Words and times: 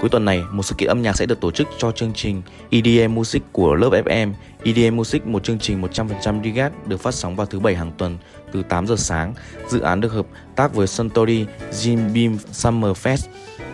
Cuối 0.00 0.10
tuần 0.10 0.24
này, 0.24 0.42
một 0.50 0.62
sự 0.62 0.74
kiện 0.78 0.88
âm 0.88 1.02
nhạc 1.02 1.16
sẽ 1.16 1.26
được 1.26 1.40
tổ 1.40 1.50
chức 1.50 1.68
cho 1.78 1.92
chương 1.92 2.12
trình 2.14 2.42
EDM 2.70 3.14
Music 3.14 3.42
của 3.52 3.74
lớp 3.74 3.90
FM. 3.90 4.32
EDM 4.64 4.96
Music, 4.96 5.26
một 5.26 5.44
chương 5.44 5.58
trình 5.58 5.82
100% 5.82 6.42
Digat 6.44 6.88
được 6.88 7.00
phát 7.00 7.14
sóng 7.14 7.36
vào 7.36 7.46
thứ 7.46 7.60
bảy 7.60 7.74
hàng 7.74 7.92
tuần 7.98 8.18
từ 8.52 8.62
8 8.62 8.86
giờ 8.86 8.94
sáng. 8.98 9.34
Dự 9.68 9.80
án 9.80 10.00
được 10.00 10.12
hợp 10.12 10.26
tác 10.56 10.74
với 10.74 10.86
Suntory 10.86 11.46
Jim 11.70 12.14
Beam 12.14 12.38
Summer 12.52 12.90
Fest. 12.90 13.28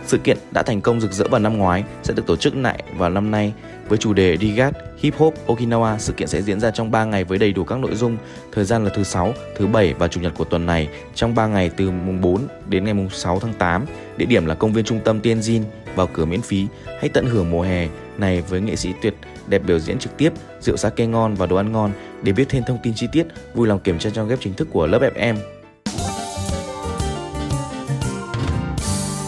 Sự 0.07 0.17
kiện 0.17 0.37
đã 0.51 0.63
thành 0.63 0.81
công 0.81 1.01
rực 1.01 1.11
rỡ 1.11 1.27
vào 1.27 1.39
năm 1.39 1.57
ngoái 1.57 1.83
sẽ 2.03 2.13
được 2.13 2.25
tổ 2.27 2.35
chức 2.35 2.55
lại 2.55 2.83
vào 2.97 3.09
năm 3.09 3.31
nay 3.31 3.53
với 3.89 3.97
chủ 3.97 4.13
đề 4.13 4.37
Digat 4.37 4.73
Hip 4.97 5.15
Hop 5.17 5.47
Okinawa. 5.47 5.97
Sự 5.97 6.13
kiện 6.13 6.27
sẽ 6.27 6.41
diễn 6.41 6.59
ra 6.59 6.71
trong 6.71 6.91
3 6.91 7.05
ngày 7.05 7.23
với 7.23 7.37
đầy 7.37 7.53
đủ 7.53 7.63
các 7.63 7.79
nội 7.79 7.95
dung. 7.95 8.17
Thời 8.51 8.65
gian 8.65 8.83
là 8.83 8.91
thứ 8.95 9.03
sáu, 9.03 9.33
thứ 9.57 9.67
bảy 9.67 9.93
và 9.93 10.07
chủ 10.07 10.21
nhật 10.21 10.33
của 10.37 10.43
tuần 10.43 10.65
này 10.65 10.87
trong 11.15 11.35
3 11.35 11.47
ngày 11.47 11.71
từ 11.77 11.91
mùng 11.91 12.21
4 12.21 12.41
đến 12.69 12.83
ngày 12.83 12.93
mùng 12.93 13.09
6 13.09 13.39
tháng 13.39 13.53
8. 13.53 13.85
Địa 14.17 14.25
điểm 14.25 14.45
là 14.45 14.55
công 14.55 14.73
viên 14.73 14.85
trung 14.85 14.99
tâm 15.05 15.19
Tianjin 15.19 15.61
vào 15.95 16.07
cửa 16.13 16.25
miễn 16.25 16.41
phí. 16.41 16.65
Hãy 16.99 17.09
tận 17.09 17.25
hưởng 17.25 17.51
mùa 17.51 17.61
hè 17.61 17.87
này 18.17 18.41
với 18.41 18.61
nghệ 18.61 18.75
sĩ 18.75 18.93
tuyệt 19.01 19.13
đẹp 19.47 19.61
biểu 19.65 19.79
diễn 19.79 19.99
trực 19.99 20.17
tiếp, 20.17 20.33
rượu 20.61 20.77
sake 20.77 21.05
ngon 21.05 21.35
và 21.35 21.45
đồ 21.45 21.55
ăn 21.55 21.71
ngon. 21.71 21.91
Để 22.23 22.31
biết 22.31 22.45
thêm 22.49 22.63
thông 22.67 22.79
tin 22.83 22.93
chi 22.93 23.07
tiết, 23.11 23.27
vui 23.53 23.67
lòng 23.67 23.79
kiểm 23.79 23.99
tra 23.99 24.09
trang 24.09 24.29
web 24.29 24.37
chính 24.39 24.53
thức 24.53 24.67
của 24.71 24.87
lớp 24.87 24.99
FM. 25.15 25.35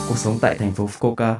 Cuộc 0.09 0.17
sống 0.17 0.37
tại 0.41 0.55
thành 0.55 0.71
phố 0.71 0.89
Fukuoka 0.99 1.35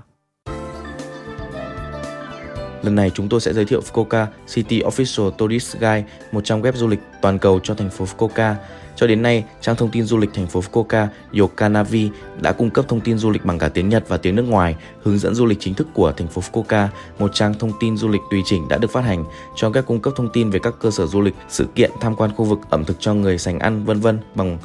Lần 2.81 2.95
này 2.95 3.11
chúng 3.13 3.29
tôi 3.29 3.41
sẽ 3.41 3.53
giới 3.53 3.65
thiệu 3.65 3.81
Fukuoka 3.81 4.25
City 4.47 4.81
Official 4.81 5.31
Tourist 5.31 5.73
Guide, 5.73 6.03
một 6.31 6.45
trang 6.45 6.61
web 6.61 6.71
du 6.75 6.87
lịch 6.87 6.99
toàn 7.21 7.39
cầu 7.39 7.59
cho 7.63 7.73
thành 7.73 7.89
phố 7.89 8.05
Fukuoka. 8.05 8.55
Cho 8.95 9.07
đến 9.07 9.21
nay, 9.21 9.45
trang 9.61 9.75
thông 9.75 9.91
tin 9.91 10.03
du 10.03 10.17
lịch 10.17 10.29
thành 10.33 10.47
phố 10.47 10.61
Fukuoka 10.61 11.07
Yokanavi 11.39 12.09
đã 12.41 12.51
cung 12.51 12.69
cấp 12.69 12.85
thông 12.87 13.01
tin 13.01 13.17
du 13.17 13.29
lịch 13.29 13.45
bằng 13.45 13.59
cả 13.59 13.69
tiếng 13.69 13.89
Nhật 13.89 14.03
và 14.07 14.17
tiếng 14.17 14.35
nước 14.35 14.45
ngoài, 14.47 14.75
hướng 15.03 15.17
dẫn 15.17 15.35
du 15.35 15.45
lịch 15.45 15.59
chính 15.59 15.73
thức 15.73 15.87
của 15.93 16.11
thành 16.11 16.27
phố 16.27 16.41
Fukuoka, 16.41 16.87
một 17.19 17.31
trang 17.33 17.53
thông 17.59 17.71
tin 17.79 17.97
du 17.97 18.07
lịch 18.07 18.21
tùy 18.31 18.41
chỉnh 18.45 18.67
đã 18.67 18.77
được 18.77 18.91
phát 18.91 19.03
hành 19.03 19.25
cho 19.55 19.69
các 19.69 19.85
cung 19.85 20.01
cấp 20.01 20.13
thông 20.15 20.29
tin 20.33 20.49
về 20.49 20.59
các 20.63 20.73
cơ 20.79 20.91
sở 20.91 21.05
du 21.05 21.21
lịch, 21.21 21.35
sự 21.49 21.67
kiện, 21.75 21.91
tham 22.01 22.15
quan 22.15 22.31
khu 22.35 22.45
vực, 22.45 22.59
ẩm 22.69 22.85
thực 22.85 22.97
cho 22.99 23.13
người 23.13 23.37
sành 23.37 23.59
ăn, 23.59 23.85
vân 23.85 23.99
vân 23.99 24.19
bằng 24.35 24.57